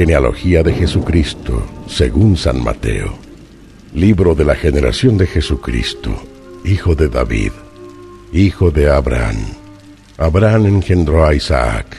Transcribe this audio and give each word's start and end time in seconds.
Genealogía 0.00 0.62
de 0.62 0.72
Jesucristo, 0.72 1.62
según 1.86 2.34
San 2.34 2.64
Mateo. 2.64 3.18
Libro 3.92 4.34
de 4.34 4.46
la 4.46 4.54
generación 4.54 5.18
de 5.18 5.26
Jesucristo, 5.26 6.10
hijo 6.64 6.94
de 6.94 7.10
David, 7.10 7.52
hijo 8.32 8.70
de 8.70 8.88
Abraham. 8.90 9.36
Abraham 10.16 10.64
engendró 10.64 11.26
a 11.26 11.34
Isaac, 11.34 11.98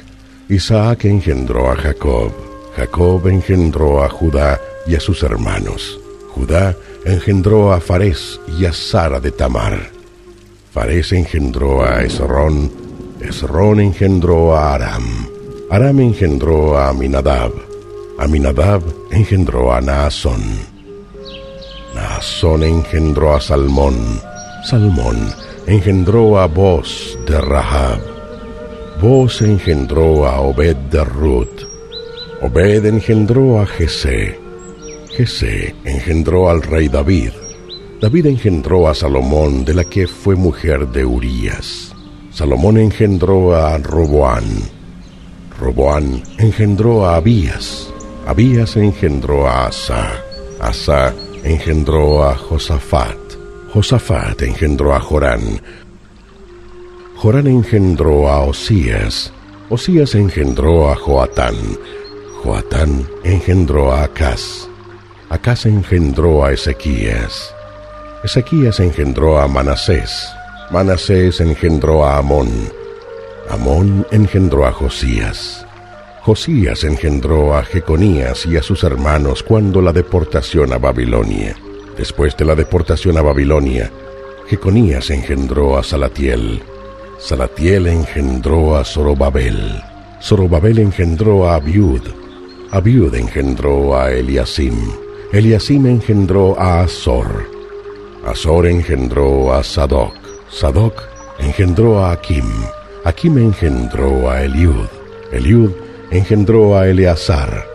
Isaac 0.50 1.06
engendró 1.06 1.70
a 1.70 1.76
Jacob, 1.76 2.32
Jacob 2.76 3.28
engendró 3.28 4.04
a 4.04 4.10
Judá 4.10 4.60
y 4.88 4.96
a 4.96 5.00
sus 5.00 5.22
hermanos. 5.22 6.00
Judá 6.30 6.76
engendró 7.06 7.72
a 7.72 7.80
Farés 7.80 8.40
y 8.60 8.66
a 8.66 8.74
Sara 8.74 9.20
de 9.20 9.30
Tamar. 9.30 9.92
Farés 10.74 11.12
engendró 11.12 11.84
a 11.84 12.02
Esrón, 12.02 12.72
Esrón 13.20 13.80
engendró 13.80 14.56
a 14.56 14.74
Aram, 14.74 15.28
Aram 15.70 16.00
engendró 16.00 16.80
a 16.80 16.90
Aminadab, 16.90 17.71
Aminadab 18.22 18.84
engendró 19.10 19.74
a 19.74 19.82
Naasón. 19.82 20.44
Naasón 21.96 22.62
engendró 22.62 23.34
a 23.34 23.42
Salmón. 23.42 23.96
Salmón 24.64 25.18
engendró 25.66 26.38
a 26.38 26.46
Boz 26.46 27.18
de 27.26 27.42
Rahab. 27.42 28.00
Boz 29.02 29.42
engendró 29.42 30.28
a 30.28 30.40
Obed 30.40 30.76
de 30.92 31.04
Ruth. 31.04 31.64
Obed 32.44 32.86
engendró 32.86 33.60
a 33.60 33.66
Jesé. 33.66 34.40
Jesé 35.18 35.74
engendró 35.84 36.48
al 36.48 36.62
rey 36.62 36.90
David. 36.90 37.32
David 38.00 38.28
engendró 38.28 38.88
a 38.88 38.94
Salomón, 38.94 39.66
de 39.66 39.74
la 39.74 39.86
que 39.86 40.06
fue 40.06 40.36
mujer 40.36 40.88
de 40.90 41.04
Urías. 41.04 41.92
Salomón 42.30 42.78
engendró 42.78 43.56
a 43.56 43.80
Roboán. 43.80 44.46
Roboán 45.60 46.22
engendró 46.38 47.08
a 47.08 47.16
Abías. 47.16 47.92
Abías 48.32 48.78
engendró 48.78 49.46
a 49.46 49.66
Asa, 49.66 50.24
Asa 50.58 51.14
engendró 51.44 52.24
a 52.24 52.34
Josafat, 52.34 53.20
Josafat 53.74 54.42
engendró 54.44 54.96
a 54.96 55.02
Jorán, 55.02 55.60
Jorán 57.18 57.48
engendró 57.48 58.30
a 58.30 58.46
Osías, 58.46 59.34
Osías 59.70 60.16
engendró 60.16 60.90
a 60.90 60.96
Joatán, 60.96 61.56
Joatán 62.42 63.06
engendró 63.26 63.92
a 63.92 64.04
Acaz, 64.04 64.70
Acaz 65.28 65.66
engendró 65.66 66.46
a 66.46 66.54
Ezequías, 66.54 67.54
Ezequías 68.24 68.80
engendró 68.80 69.40
a 69.40 69.48
Manasés, 69.50 70.32
Manasés 70.72 71.42
engendró 71.42 72.06
a 72.06 72.20
Amón, 72.20 72.50
Amón 73.50 74.08
engendró 74.10 74.66
a 74.66 74.72
Josías, 74.72 75.66
Josías 76.24 76.84
engendró 76.84 77.56
a 77.56 77.64
Jeconías 77.64 78.46
y 78.46 78.56
a 78.56 78.62
sus 78.62 78.84
hermanos 78.84 79.42
cuando 79.42 79.82
la 79.82 79.92
deportación 79.92 80.72
a 80.72 80.78
Babilonia. 80.78 81.56
Después 81.98 82.38
de 82.38 82.46
la 82.46 82.54
deportación 82.54 83.18
a 83.18 83.24
Babilonia, 83.24 83.92
Jeconías 84.48 85.10
engendró 85.10 85.80
a 85.80 85.84
Salatiel. 85.84 86.62
Salatiel 87.18 87.88
engendró 87.88 88.78
a 88.78 88.86
Zorobabel. 88.86 89.82
Zorobabel 90.22 90.78
engendró 90.78 91.48
a 91.48 91.56
Abiud. 91.56 92.04
Abiud 92.70 93.16
engendró 93.16 93.98
a 93.98 94.12
Eliasim. 94.12 94.78
Eliasim 95.32 95.88
engendró 95.88 96.56
a 96.60 96.82
Azor. 96.82 97.50
Azor 98.28 98.68
engendró 98.68 99.52
a 99.56 99.64
Sadoc. 99.64 100.14
Sadoc 100.52 101.02
engendró 101.40 101.98
a 101.98 102.12
Akim. 102.12 102.46
Akim 103.06 103.40
engendró 103.40 104.30
a 104.30 104.44
Eliud. 104.44 104.86
Eliud 105.32 105.72
engendró 106.12 106.78
a 106.78 106.90
Eleazar. 106.90 107.66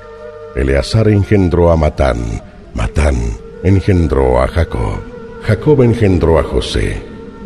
Eleazar 0.54 1.08
engendró 1.08 1.70
a 1.70 1.76
Matán. 1.76 2.42
Matán 2.74 3.16
engendró 3.62 4.42
a 4.42 4.46
Jacob. 4.46 5.00
Jacob 5.42 5.82
engendró 5.82 6.38
a 6.38 6.42
José, 6.42 7.02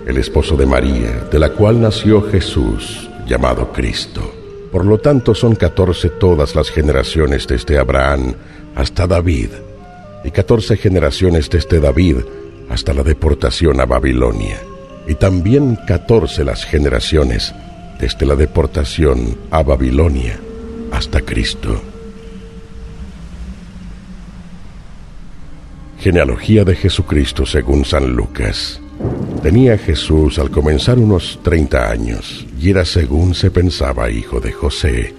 el 0.06 0.16
esposo 0.16 0.56
de 0.56 0.66
María, 0.66 1.28
de 1.30 1.38
la 1.38 1.50
cual 1.50 1.80
nació 1.80 2.28
Jesús, 2.28 3.08
llamado 3.24 3.72
Cristo. 3.72 4.34
Por 4.72 4.84
lo 4.84 4.98
tanto 4.98 5.32
son 5.32 5.54
catorce 5.54 6.08
todas 6.08 6.56
las 6.56 6.70
generaciones 6.70 7.46
desde 7.46 7.78
Abraham 7.78 8.34
hasta 8.74 9.06
David, 9.06 9.50
y 10.24 10.32
catorce 10.32 10.76
generaciones 10.76 11.48
desde 11.48 11.78
David 11.78 12.16
hasta 12.68 12.92
la 12.94 13.04
deportación 13.04 13.80
a 13.80 13.86
Babilonia, 13.86 14.58
y 15.06 15.14
también 15.14 15.78
catorce 15.86 16.44
las 16.44 16.64
generaciones 16.64 17.54
desde 18.00 18.26
la 18.26 18.34
deportación 18.34 19.38
a 19.52 19.62
Babilonia 19.62 20.40
hasta 20.92 21.20
Cristo. 21.20 21.80
Genealogía 25.98 26.64
de 26.64 26.74
Jesucristo 26.76 27.44
según 27.44 27.84
San 27.84 28.14
Lucas. 28.14 28.80
Tenía 29.42 29.76
Jesús 29.78 30.38
al 30.38 30.50
comenzar 30.50 30.98
unos 30.98 31.38
treinta 31.42 31.90
años 31.90 32.46
y 32.58 32.70
era 32.70 32.84
según 32.84 33.34
se 33.34 33.50
pensaba 33.50 34.10
hijo 34.10 34.40
de 34.40 34.52
José, 34.52 35.14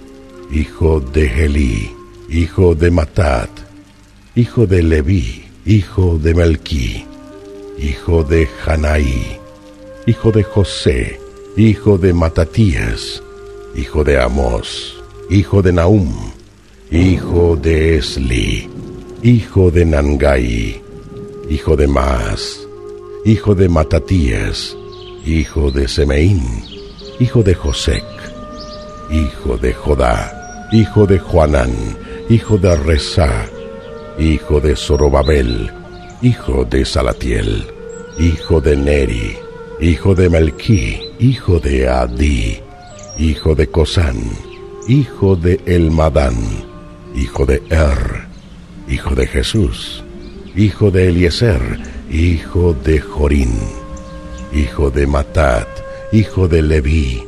hijo 0.50 1.00
de 1.00 1.28
Gelí, 1.28 1.92
hijo 2.28 2.74
de 2.74 2.90
Matat, 2.90 3.50
hijo 4.34 4.66
de 4.66 4.82
Leví, 4.82 5.44
hijo 5.66 6.18
de 6.18 6.34
Melquí, 6.34 7.04
hijo 7.78 8.24
de 8.24 8.48
Hanaí, 8.66 9.38
hijo 10.06 10.32
de 10.32 10.42
José, 10.42 11.20
hijo 11.56 11.98
de 11.98 12.12
Matatías, 12.12 13.22
hijo 13.74 14.04
de 14.04 14.20
Amós, 14.20 15.01
hijo 15.32 15.62
de 15.62 15.72
Nahum, 15.72 16.12
hijo 16.90 17.56
de 17.56 17.96
Esli, 17.96 18.68
hijo 19.22 19.70
de 19.70 19.86
Nangai, 19.86 20.78
hijo 21.48 21.74
de 21.74 21.86
Mas, 21.86 22.60
hijo 23.24 23.54
de 23.54 23.66
Matatías, 23.66 24.76
hijo 25.24 25.70
de 25.70 25.88
Semeín, 25.88 26.42
hijo 27.18 27.42
de 27.42 27.54
Josec, 27.54 28.04
hijo 29.10 29.56
de 29.56 29.72
Jodá, 29.72 30.68
hijo 30.70 31.06
de 31.06 31.18
Juanán, 31.18 31.72
hijo 32.28 32.58
de 32.58 32.76
Rezá, 32.76 33.46
hijo 34.18 34.60
de 34.60 34.76
Zorobabel, 34.76 35.70
hijo 36.20 36.66
de 36.66 36.84
Salatiel, 36.84 37.66
hijo 38.18 38.60
de 38.60 38.76
Neri, 38.76 39.38
hijo 39.80 40.14
de 40.14 40.28
Melquí, 40.28 41.00
hijo 41.18 41.58
de 41.58 41.88
Adi, 41.88 42.60
hijo 43.16 43.54
de 43.54 43.66
Cosán, 43.68 44.51
hijo 44.88 45.36
de 45.36 45.60
Elmadán, 45.66 46.34
hijo 47.14 47.46
de 47.46 47.62
Er, 47.70 48.26
hijo 48.88 49.14
de 49.14 49.26
Jesús, 49.26 50.02
hijo 50.56 50.90
de 50.90 51.08
Eliezer, 51.08 51.78
hijo 52.10 52.74
de 52.74 52.98
Jorín, 53.00 53.52
hijo 54.52 54.90
de 54.90 55.06
Matat, 55.06 55.68
hijo 56.10 56.48
de 56.48 56.62
Leví, 56.62 57.22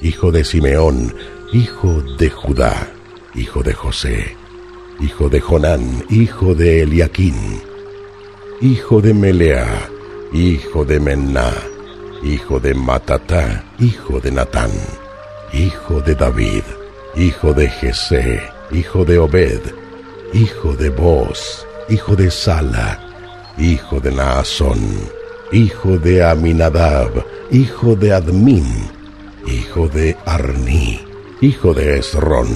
hijo 0.00 0.32
de 0.32 0.44
Simeón, 0.44 1.14
hijo 1.52 2.02
de 2.18 2.30
Judá, 2.30 2.88
hijo 3.34 3.62
de 3.62 3.74
José, 3.74 4.36
hijo 4.98 5.28
de 5.28 5.40
Jonán, 5.40 6.04
hijo 6.08 6.54
de 6.54 6.82
Eliaquín, 6.82 7.60
hijo 8.62 9.02
de 9.02 9.12
Melea, 9.12 9.90
hijo 10.32 10.86
de 10.86 10.98
Menná, 11.00 11.52
hijo 12.24 12.58
de 12.60 12.72
Matatá, 12.72 13.62
hijo 13.78 14.20
de 14.20 14.32
Natán 14.32 14.70
de 16.04 16.14
David, 16.14 16.62
hijo 17.16 17.52
de 17.52 17.68
Jesé, 17.68 18.42
hijo 18.70 19.04
de 19.04 19.18
Obed, 19.18 19.60
hijo 20.32 20.74
de 20.74 20.90
Boz, 20.90 21.66
hijo 21.88 22.16
de 22.16 22.30
Sala, 22.30 22.98
hijo 23.58 24.00
de 24.00 24.12
Naasón, 24.12 24.80
hijo 25.52 25.98
de 25.98 26.24
Aminadab, 26.24 27.24
hijo 27.50 27.94
de 27.94 28.12
Admin, 28.12 28.66
hijo 29.46 29.88
de 29.88 30.16
Arni, 30.24 31.00
hijo 31.40 31.74
de 31.74 31.98
Esrón, 31.98 32.48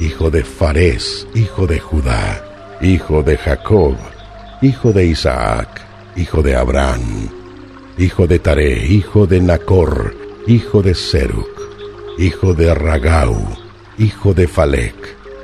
hijo 0.00 0.30
de 0.30 0.42
Fares, 0.42 1.26
hijo 1.34 1.66
de 1.66 1.78
Judá, 1.78 2.44
hijo 2.80 3.22
de 3.22 3.36
Jacob, 3.36 3.96
hijo 4.62 4.92
de 4.92 5.06
Isaac, 5.06 5.82
hijo 6.16 6.42
de 6.42 6.56
Abraham, 6.56 7.28
hijo 7.98 8.26
de 8.26 8.38
Taré, 8.38 8.86
hijo 8.86 9.26
de 9.26 9.40
Nacor, 9.40 10.14
hijo 10.46 10.82
de 10.82 10.94
Seruc, 10.94 11.57
hijo 12.18 12.52
de 12.52 12.74
Ragau, 12.74 13.36
hijo 13.96 14.34
de 14.34 14.48
Falec, 14.48 14.96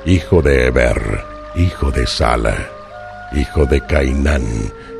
hijo 0.05 0.41
de 0.41 0.67
Eber, 0.67 1.23
hijo 1.55 1.89
de 1.89 2.05
Sala, 2.05 2.69
hijo 3.33 3.65
de 3.65 3.79
Cainán, 3.79 4.43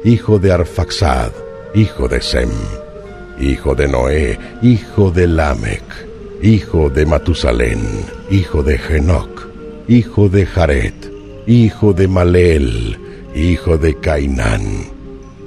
hijo 0.06 0.40
de 0.40 0.54
Arfaxad, 0.54 1.34
hijo 1.74 2.08
de 2.08 2.22
Sem, 2.22 2.50
hijo 3.42 3.76
de 3.76 3.90
Noé, 3.90 4.40
hijo 4.62 5.12
de 5.12 5.28
Lamec, 5.28 5.84
hijo 6.42 6.90
de 6.90 7.06
Matusalén, 7.06 8.06
hijo 8.32 8.64
de 8.64 8.78
Genoc, 8.78 9.48
hijo 9.90 10.30
de 10.30 10.46
Jared, 10.46 10.94
hijo 11.46 11.92
de 11.92 12.08
Maleel, 12.08 12.98
hijo 13.36 13.78
de 13.78 14.00
Cainán, 14.00 14.64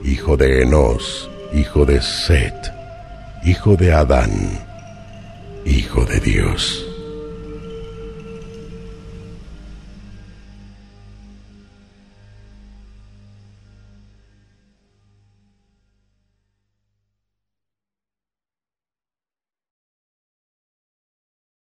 hijo 0.04 0.36
de 0.36 0.62
Enos, 0.62 1.30
hijo 1.54 1.86
de 1.86 2.02
Set, 2.02 2.70
hijo 3.44 3.76
de 3.76 3.94
Adán, 3.94 4.67
hijo 5.68 6.04
de 6.04 6.20
Dios. 6.20 6.87